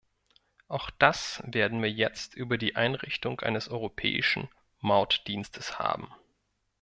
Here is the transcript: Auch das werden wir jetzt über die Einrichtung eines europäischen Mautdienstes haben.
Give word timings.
Auch 0.67 0.89
das 0.89 1.43
werden 1.45 1.83
wir 1.83 1.91
jetzt 1.91 2.33
über 2.33 2.57
die 2.57 2.75
Einrichtung 2.75 3.39
eines 3.41 3.69
europäischen 3.69 4.49
Mautdienstes 4.79 5.77
haben. 5.77 6.11